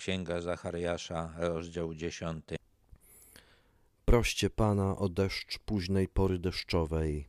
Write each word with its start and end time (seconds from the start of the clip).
Księga 0.00 0.40
Zachariasza, 0.40 1.32
rozdział 1.36 1.94
10. 1.94 2.44
Proście 4.04 4.50
Pana 4.50 4.96
o 4.96 5.08
deszcz 5.08 5.58
późnej 5.58 6.08
pory 6.08 6.38
deszczowej. 6.38 7.28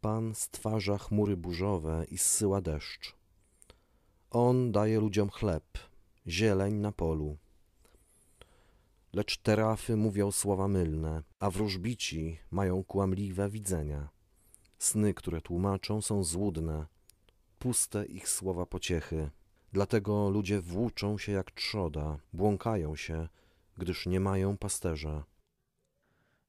Pan 0.00 0.34
stwarza 0.34 0.98
chmury 0.98 1.36
burzowe 1.36 2.04
i 2.10 2.18
zsyła 2.18 2.60
deszcz. 2.60 3.14
On 4.30 4.72
daje 4.72 5.00
ludziom 5.00 5.30
chleb, 5.30 5.64
zieleń 6.26 6.74
na 6.74 6.92
polu. 6.92 7.36
Lecz 9.12 9.38
terafy 9.38 9.96
mówią 9.96 10.32
słowa 10.32 10.68
mylne, 10.68 11.22
a 11.40 11.50
wróżbici 11.50 12.38
mają 12.50 12.84
kłamliwe 12.84 13.50
widzenia. 13.50 14.08
Sny, 14.78 15.14
które 15.14 15.40
tłumaczą, 15.40 16.02
są 16.02 16.24
złudne, 16.24 16.86
puste 17.58 18.06
ich 18.06 18.28
słowa 18.28 18.66
pociechy. 18.66 19.30
Dlatego 19.74 20.30
ludzie 20.30 20.60
włóczą 20.60 21.18
się 21.18 21.32
jak 21.32 21.50
trzoda, 21.50 22.18
błąkają 22.32 22.96
się, 22.96 23.28
gdyż 23.78 24.06
nie 24.06 24.20
mają 24.20 24.56
pasterza. 24.56 25.24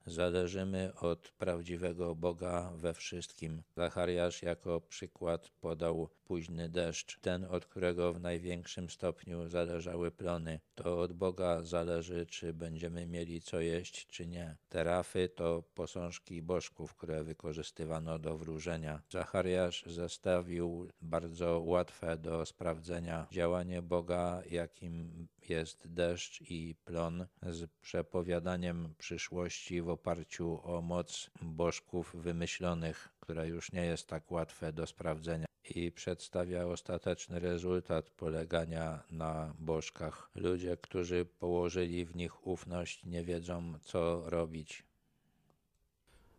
Zależymy 0.08 0.94
od 0.95 1.32
prawdziwego 1.38 2.16
Boga 2.16 2.72
we 2.76 2.94
wszystkim. 2.94 3.64
Zachariasz 3.77 4.44
jako 4.44 4.81
przykład 4.81 5.50
podał 5.62 6.09
późny 6.23 6.70
deszcz, 6.70 7.20
ten 7.20 7.45
od 7.45 7.66
którego 7.66 8.14
w 8.14 8.20
największym 8.20 8.90
stopniu 8.90 9.48
zależały 9.48 10.12
plony. 10.12 10.59
To 10.76 11.00
od 11.00 11.14
Boga 11.14 11.64
zależy, 11.64 12.26
czy 12.26 12.54
będziemy 12.54 13.08
mieli 13.08 13.41
co 13.41 13.59
jeść, 13.59 14.08
czy 14.08 14.28
nie. 14.28 14.58
Terafy 14.70 15.30
to 15.30 15.64
posążki 15.73 16.42
bożków, 16.42 16.95
które 16.95 17.23
wykorzystywano 17.23 18.20
do 18.20 18.38
wróżenia. 18.38 19.02
Zachariasz 19.09 19.84
zestawił 19.88 20.88
bardzo 21.02 21.59
łatwe 21.59 22.17
do 22.17 22.45
sprawdzenia 22.45 23.28
działanie 23.31 23.81
Boga, 23.81 24.42
jakim 24.50 25.28
jest 25.50 25.94
deszcz 25.94 26.42
i 26.42 26.76
plon, 26.86 27.26
z 27.42 27.70
przepowiadaniem 27.81 28.95
przyszłości 28.97 29.81
w 29.81 29.90
oparciu 29.95 30.59
o 30.63 30.81
moc 30.81 31.29
bożków 31.41 32.15
wymyślonych, 32.15 33.09
które 33.19 33.47
już 33.47 33.71
nie 33.71 33.85
jest 33.85 34.07
tak 34.07 34.31
łatwe 34.31 34.73
do 34.73 34.88
sprawdzenia 34.88 35.45
i 35.75 35.91
przedstawia 35.91 36.65
ostateczny 36.65 37.39
rezultat 37.39 38.09
polegania 38.09 39.03
na 39.11 39.53
bożkach. 39.59 40.29
Ludzie, 40.35 40.77
którzy 40.77 41.25
położyli 41.25 42.05
w 42.05 42.16
nich 42.16 42.47
ufność, 42.47 43.05
nie 43.05 43.23
wiedzą, 43.23 43.73
co 43.81 44.29
robić. 44.29 44.83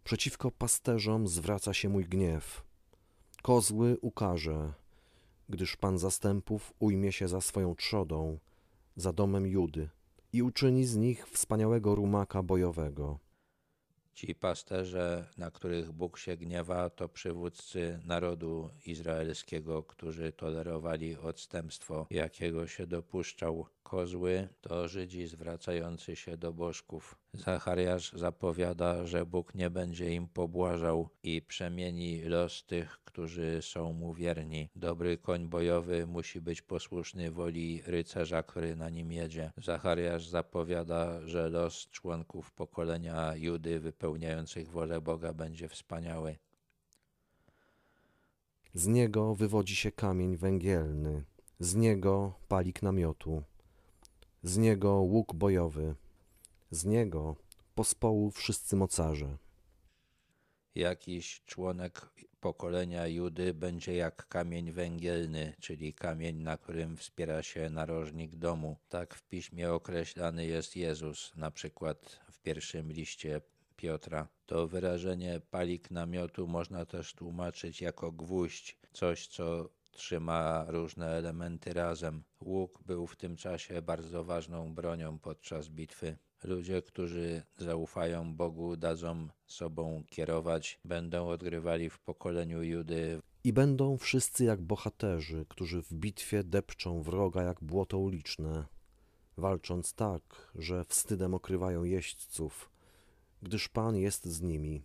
Przeciwko 0.04 0.50
pasterzom 0.50 1.28
zwraca 1.28 1.74
się 1.74 1.88
mój 1.88 2.04
gniew. 2.04 2.62
Kozły 3.42 3.98
ukaże, 4.00 4.72
gdyż 5.48 5.76
Pan 5.76 5.98
zastępów 5.98 6.72
ujmie 6.78 7.12
się 7.12 7.28
za 7.28 7.40
swoją 7.40 7.74
trzodą, 7.74 8.38
za 8.96 9.12
domem 9.12 9.46
Judy 9.46 9.88
i 10.32 10.42
uczyni 10.42 10.84
z 10.84 10.96
nich 10.96 11.28
wspaniałego 11.28 11.94
rumaka 11.94 12.42
bojowego. 12.42 13.18
Ci 14.16 14.34
pasterze, 14.34 15.28
na 15.36 15.50
których 15.50 15.92
Bóg 15.92 16.18
się 16.18 16.36
gniewa, 16.36 16.90
to 16.90 17.08
przywódcy 17.08 18.00
narodu 18.04 18.70
izraelskiego, 18.86 19.82
którzy 19.82 20.32
tolerowali 20.32 21.16
odstępstwo, 21.16 22.06
jakiego 22.10 22.66
się 22.66 22.86
dopuszczał 22.86 23.66
kozły, 23.82 24.48
to 24.60 24.88
Żydzi 24.88 25.26
zwracający 25.26 26.16
się 26.16 26.36
do 26.36 26.52
bożków. 26.52 27.16
Zachariasz 27.32 28.12
zapowiada, 28.12 29.06
że 29.06 29.26
Bóg 29.26 29.54
nie 29.54 29.70
będzie 29.70 30.14
im 30.14 30.28
pobłażał 30.28 31.08
i 31.22 31.42
przemieni 31.42 32.22
los 32.22 32.64
tych, 32.66 32.98
którzy 33.04 33.58
są 33.62 33.92
mu 33.92 34.14
wierni. 34.14 34.68
Dobry 34.76 35.18
koń 35.18 35.48
bojowy 35.48 36.06
musi 36.06 36.40
być 36.40 36.62
posłuszny 36.62 37.30
woli 37.30 37.82
rycerza, 37.86 38.42
który 38.42 38.76
na 38.76 38.90
nim 38.90 39.12
jedzie. 39.12 39.52
Zachariasz 39.56 40.28
zapowiada, 40.28 41.26
że 41.26 41.48
los 41.48 41.90
członków 41.90 42.52
pokolenia 42.52 43.36
Judy 43.36 43.80
wypełniających 44.06 44.70
wolę 44.70 45.00
Boga 45.00 45.32
będzie 45.32 45.68
wspaniały. 45.68 46.36
Z 48.74 48.86
niego 48.86 49.34
wywodzi 49.34 49.76
się 49.76 49.92
kamień 49.92 50.36
węgielny, 50.36 51.24
z 51.60 51.74
niego 51.74 52.34
palik 52.48 52.82
namiotu, 52.82 53.42
z 54.42 54.56
niego 54.56 54.92
łuk 54.92 55.34
bojowy, 55.34 55.94
z 56.70 56.84
niego 56.84 57.36
pospołu 57.74 58.30
wszyscy 58.30 58.76
mocarze. 58.76 59.38
Jakiś 60.74 61.42
członek 61.44 62.08
pokolenia 62.40 63.06
Judy 63.06 63.54
będzie 63.54 63.94
jak 63.94 64.28
kamień 64.28 64.72
węgielny, 64.72 65.54
czyli 65.60 65.94
kamień, 65.94 66.36
na 66.36 66.56
którym 66.56 66.96
wspiera 66.96 67.42
się 67.42 67.70
narożnik 67.70 68.36
domu. 68.36 68.76
Tak 68.88 69.14
w 69.14 69.22
piśmie 69.22 69.72
określany 69.72 70.46
jest 70.46 70.76
Jezus, 70.76 71.32
na 71.36 71.50
przykład 71.50 72.20
w 72.30 72.38
pierwszym 72.38 72.92
liście 72.92 73.40
Piotra. 73.86 74.28
To 74.46 74.68
wyrażenie 74.68 75.40
palik 75.50 75.90
namiotu 75.90 76.46
można 76.46 76.86
też 76.86 77.14
tłumaczyć 77.14 77.80
jako 77.80 78.12
gwóźdź, 78.12 78.78
coś 78.92 79.26
co 79.26 79.68
trzyma 79.92 80.64
różne 80.68 81.06
elementy 81.06 81.72
razem. 81.72 82.22
Łuk 82.40 82.82
był 82.86 83.06
w 83.06 83.16
tym 83.16 83.36
czasie 83.36 83.82
bardzo 83.82 84.24
ważną 84.24 84.74
bronią 84.74 85.18
podczas 85.18 85.68
bitwy. 85.68 86.16
Ludzie, 86.44 86.82
którzy 86.82 87.42
zaufają 87.58 88.34
Bogu, 88.34 88.76
dadzą 88.76 89.28
sobą 89.46 90.04
kierować, 90.08 90.80
będą 90.84 91.28
odgrywali 91.28 91.90
w 91.90 91.98
pokoleniu 91.98 92.62
Judy. 92.62 93.20
I 93.44 93.52
będą 93.52 93.96
wszyscy 93.96 94.44
jak 94.44 94.60
bohaterzy, 94.62 95.46
którzy 95.48 95.82
w 95.82 95.92
bitwie 95.92 96.44
depczą 96.44 97.02
wroga 97.02 97.42
jak 97.42 97.64
błoto 97.64 97.98
uliczne, 97.98 98.64
walcząc 99.36 99.94
tak, 99.94 100.52
że 100.54 100.84
wstydem 100.84 101.34
okrywają 101.34 101.84
jeźdźców, 101.84 102.75
gdyż 103.46 103.68
Pan 103.68 103.96
jest 103.96 104.24
z 104.24 104.42
nimi. 104.42 104.82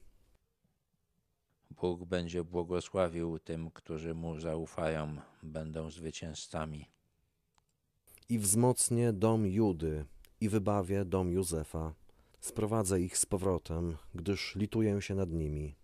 Bóg 1.71 2.05
będzie 2.05 2.43
błogosławił 2.43 3.39
tym, 3.39 3.71
którzy 3.71 4.13
mu 4.13 4.39
zaufają, 4.39 5.17
będą 5.43 5.91
zwycięzcami. 5.91 6.89
I 8.29 8.39
wzmocnię 8.39 9.13
dom 9.13 9.47
Judy 9.47 10.05
i 10.41 10.49
wybawię 10.49 11.05
dom 11.05 11.31
Józefa. 11.31 11.93
Sprowadzę 12.39 13.01
ich 13.01 13.17
z 13.17 13.25
powrotem, 13.25 13.97
gdyż 14.15 14.55
lituję 14.55 15.01
się 15.01 15.15
nad 15.15 15.29
nimi. 15.29 15.75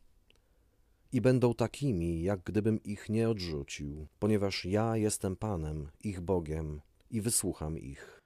I 1.12 1.22
będą 1.22 1.54
takimi, 1.54 2.22
jak 2.22 2.42
gdybym 2.44 2.84
ich 2.84 3.10
nie 3.10 3.30
odrzucił, 3.30 4.08
ponieważ 4.20 4.66
ja 4.66 4.98
jestem 4.98 5.36
Panem, 5.36 5.90
ich 6.04 6.22
Bogiem, 6.22 6.82
i 7.10 7.22
wysłucham 7.22 7.78
ich. 7.78 8.17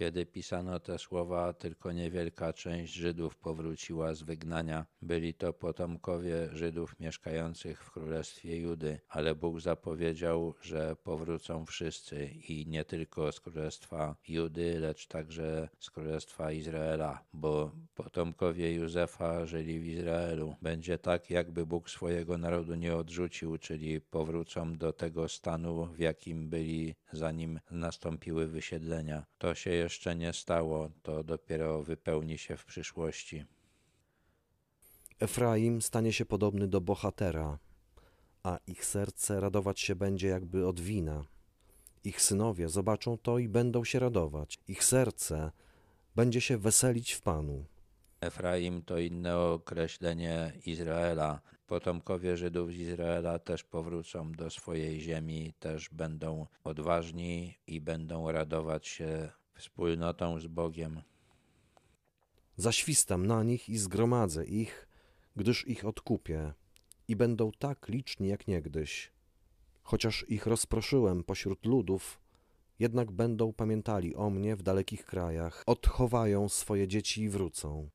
Kiedy 0.00 0.26
pisano 0.26 0.80
te 0.80 0.98
słowa, 0.98 1.52
tylko 1.52 1.92
niewielka 1.92 2.52
część 2.52 2.92
Żydów 2.92 3.36
powróciła 3.36 4.14
z 4.14 4.22
wygnania. 4.22 4.86
Byli 5.02 5.34
to 5.34 5.52
potomkowie 5.52 6.48
Żydów 6.52 7.00
mieszkających 7.00 7.84
w 7.84 7.90
królestwie 7.90 8.56
Judy, 8.56 9.00
ale 9.08 9.34
Bóg 9.34 9.60
zapowiedział, 9.60 10.54
że 10.62 10.96
powrócą 10.96 11.66
wszyscy 11.66 12.26
i 12.48 12.66
nie 12.66 12.84
tylko 12.84 13.32
z 13.32 13.40
królestwa 13.40 14.16
Judy, 14.28 14.80
lecz 14.80 15.06
także 15.06 15.68
z 15.78 15.90
królestwa 15.90 16.52
Izraela, 16.52 17.24
bo 17.32 17.72
potomkowie 17.94 18.74
Józefa 18.74 19.46
żyli 19.46 19.80
w 19.80 19.86
Izraelu. 19.86 20.56
Będzie 20.62 20.98
tak, 20.98 21.30
jakby 21.30 21.66
Bóg 21.66 21.90
swojego 21.90 22.38
narodu 22.38 22.74
nie 22.74 22.96
odrzucił, 22.96 23.58
czyli 23.58 24.00
powrócą 24.00 24.76
do 24.76 24.92
tego 24.92 25.28
stanu, 25.28 25.86
w 25.86 25.98
jakim 25.98 26.48
byli 26.48 26.94
zanim 27.12 27.60
nastąpiły 27.70 28.46
wysiedlenia. 28.46 29.24
To 29.38 29.54
się 29.54 29.70
jeszcze 29.70 29.89
nie 30.16 30.32
stało, 30.32 30.90
to 31.02 31.24
dopiero 31.24 31.82
wypełni 31.82 32.38
się 32.38 32.56
w 32.56 32.64
przyszłości. 32.64 33.44
Efraim 35.20 35.82
stanie 35.82 36.12
się 36.12 36.24
podobny 36.24 36.68
do 36.68 36.80
bohatera, 36.80 37.58
a 38.42 38.58
ich 38.66 38.84
serce 38.84 39.40
radować 39.40 39.80
się 39.80 39.96
będzie 39.96 40.28
jakby 40.28 40.66
od 40.66 40.80
wina. 40.80 41.24
Ich 42.04 42.22
synowie 42.22 42.68
zobaczą 42.68 43.18
to 43.18 43.38
i 43.38 43.48
będą 43.48 43.84
się 43.84 43.98
radować. 43.98 44.58
Ich 44.68 44.84
serce 44.84 45.52
będzie 46.16 46.40
się 46.40 46.58
weselić 46.58 47.12
w 47.12 47.20
Panu. 47.20 47.64
Efraim 48.20 48.82
to 48.82 48.98
inne 48.98 49.38
określenie 49.38 50.52
Izraela. 50.66 51.40
Potomkowie 51.66 52.36
Żydów 52.36 52.70
z 52.70 52.74
Izraela 52.74 53.38
też 53.38 53.64
powrócą 53.64 54.32
do 54.32 54.50
swojej 54.50 55.00
ziemi, 55.00 55.52
też 55.60 55.88
będą 55.88 56.46
odważni 56.64 57.58
i 57.66 57.80
będą 57.80 58.32
radować 58.32 58.88
się 58.88 59.30
wspólnotą 59.60 60.40
z 60.40 60.46
Bogiem. 60.46 61.02
Zaświstam 62.56 63.26
na 63.26 63.42
nich 63.42 63.68
i 63.68 63.78
zgromadzę 63.78 64.44
ich, 64.44 64.88
gdyż 65.36 65.66
ich 65.66 65.84
odkupię 65.84 66.52
i 67.08 67.16
będą 67.16 67.52
tak 67.58 67.88
liczni 67.88 68.28
jak 68.28 68.48
niegdyś. 68.48 69.12
Chociaż 69.82 70.24
ich 70.28 70.46
rozproszyłem 70.46 71.24
pośród 71.24 71.66
ludów, 71.66 72.20
jednak 72.78 73.10
będą 73.10 73.52
pamiętali 73.52 74.14
o 74.14 74.30
mnie 74.30 74.56
w 74.56 74.62
dalekich 74.62 75.04
krajach, 75.04 75.62
odchowają 75.66 76.48
swoje 76.48 76.88
dzieci 76.88 77.22
i 77.22 77.28
wrócą. 77.28 77.90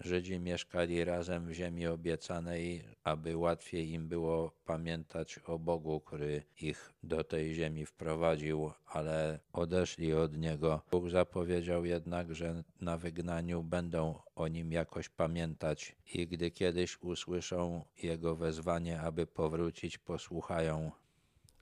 Żydzi 0.00 0.40
mieszkali 0.40 1.04
razem 1.04 1.46
w 1.46 1.52
ziemi 1.52 1.86
obiecanej, 1.86 2.84
aby 3.04 3.36
łatwiej 3.36 3.90
im 3.90 4.08
było 4.08 4.52
pamiętać 4.64 5.40
o 5.46 5.58
Bogu, 5.58 6.00
który 6.00 6.42
ich 6.60 6.92
do 7.02 7.24
tej 7.24 7.54
ziemi 7.54 7.86
wprowadził, 7.86 8.70
ale 8.86 9.40
odeszli 9.52 10.12
od 10.12 10.36
Niego. 10.36 10.82
Bóg 10.90 11.10
zapowiedział 11.10 11.84
jednak, 11.84 12.34
że 12.34 12.64
na 12.80 12.98
wygnaniu 12.98 13.62
będą 13.62 14.18
o 14.34 14.48
Nim 14.48 14.72
jakoś 14.72 15.08
pamiętać 15.08 15.96
i 16.14 16.26
gdy 16.26 16.50
kiedyś 16.50 17.02
usłyszą 17.02 17.84
Jego 18.02 18.36
wezwanie, 18.36 19.00
aby 19.00 19.26
powrócić, 19.26 19.98
posłuchają. 19.98 20.90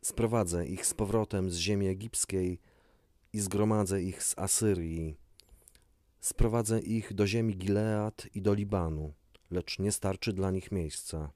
Sprowadzę 0.02 0.66
ich 0.66 0.86
z 0.86 0.94
powrotem 0.94 1.50
z 1.50 1.56
ziemi 1.56 1.86
egipskiej 1.86 2.60
i 3.32 3.40
zgromadzę 3.40 4.02
ich 4.02 4.22
z 4.22 4.38
Asyrii. 4.38 5.21
Sprowadzę 6.22 6.80
ich 6.80 7.14
do 7.14 7.26
ziemi 7.26 7.56
Gilead 7.56 8.26
i 8.34 8.42
do 8.42 8.54
Libanu, 8.54 9.12
lecz 9.50 9.78
nie 9.78 9.92
starczy 9.92 10.32
dla 10.32 10.50
nich 10.50 10.72
miejsca. 10.72 11.32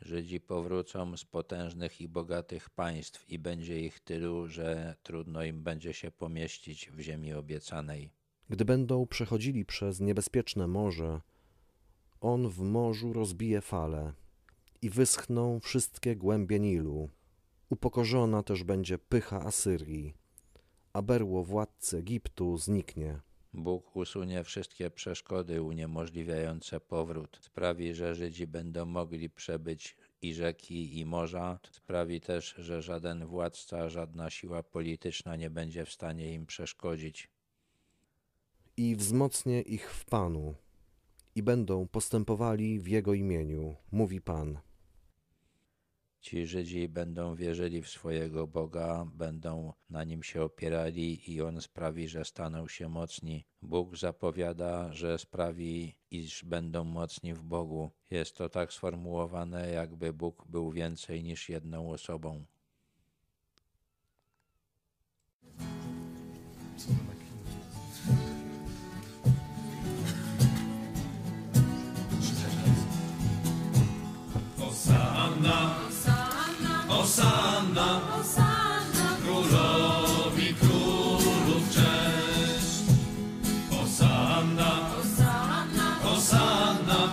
Żydzi 0.00 0.40
powrócą 0.40 1.16
z 1.16 1.24
potężnych 1.24 2.00
i 2.00 2.08
bogatych 2.08 2.70
państw 2.70 3.30
i 3.30 3.38
będzie 3.38 3.80
ich 3.80 4.00
tylu, 4.00 4.48
że 4.48 4.96
trudno 5.02 5.44
im 5.44 5.62
będzie 5.62 5.92
się 5.92 6.10
pomieścić 6.10 6.90
w 6.90 7.00
ziemi 7.00 7.32
obiecanej. 7.32 8.10
Gdy 8.48 8.64
będą 8.64 9.06
przechodzili 9.06 9.64
przez 9.64 10.00
niebezpieczne 10.00 10.66
morze, 10.66 11.20
on 12.20 12.48
w 12.48 12.60
morzu 12.60 13.12
rozbije 13.12 13.60
fale 13.60 14.12
i 14.82 14.90
wyschną 14.90 15.60
wszystkie 15.60 16.16
głębie 16.16 16.60
Nilu. 16.60 17.08
Upokorzona 17.70 18.42
też 18.42 18.64
będzie 18.64 18.98
pycha 18.98 19.42
Asyrii, 19.42 20.14
a 20.92 21.02
berło 21.02 21.44
władcy 21.44 21.96
Egiptu 21.96 22.58
zniknie. 22.58 23.20
Bóg 23.54 23.96
usunie 23.96 24.44
wszystkie 24.44 24.90
przeszkody 24.90 25.62
uniemożliwiające 25.62 26.80
powrót. 26.80 27.38
Sprawi, 27.42 27.94
że 27.94 28.14
Żydzi 28.14 28.46
będą 28.46 28.86
mogli 28.86 29.30
przebyć 29.30 29.96
i 30.22 30.34
rzeki, 30.34 30.98
i 30.98 31.04
morza. 31.04 31.58
Sprawi 31.70 32.20
też, 32.20 32.54
że 32.58 32.82
żaden 32.82 33.26
władca, 33.26 33.88
żadna 33.88 34.30
siła 34.30 34.62
polityczna 34.62 35.36
nie 35.36 35.50
będzie 35.50 35.84
w 35.84 35.92
stanie 35.92 36.34
im 36.34 36.46
przeszkodzić. 36.46 37.28
I 38.76 38.96
wzmocnię 38.96 39.60
ich 39.60 39.92
w 39.92 40.04
Panu, 40.04 40.54
i 41.34 41.42
będą 41.42 41.88
postępowali 41.88 42.80
w 42.80 42.88
Jego 42.88 43.14
imieniu, 43.14 43.76
mówi 43.92 44.20
Pan. 44.20 44.58
Ci 46.24 46.46
Żydzi 46.46 46.88
będą 46.88 47.34
wierzyli 47.34 47.82
w 47.82 47.88
swojego 47.88 48.46
Boga, 48.46 49.06
będą 49.14 49.72
na 49.90 50.04
nim 50.04 50.22
się 50.22 50.42
opierali 50.42 51.30
i 51.32 51.42
on 51.42 51.60
sprawi, 51.60 52.08
że 52.08 52.24
staną 52.24 52.68
się 52.68 52.88
mocni. 52.88 53.46
Bóg 53.62 53.96
zapowiada, 53.96 54.92
że 54.92 55.18
sprawi, 55.18 55.94
iż 56.10 56.44
będą 56.44 56.84
mocni 56.84 57.34
w 57.34 57.42
Bogu. 57.42 57.90
Jest 58.10 58.36
to 58.36 58.48
tak 58.48 58.72
sformułowane, 58.72 59.70
jakby 59.70 60.12
Bóg 60.12 60.46
był 60.48 60.70
więcej 60.70 61.22
niż 61.22 61.48
jedną 61.48 61.90
osobą. 61.90 62.44
Osanna, 77.64 78.00
królowi 79.24 80.54
królów 80.54 81.70
cześć. 81.70 82.82
Osanna, 83.84 84.90
Osanna, 85.00 85.98
królowi 86.12 87.08